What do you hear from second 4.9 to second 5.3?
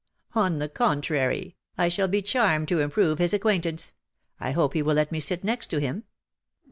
let me